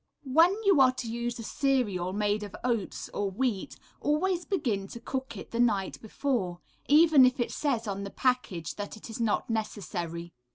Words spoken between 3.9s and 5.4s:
always begin to cook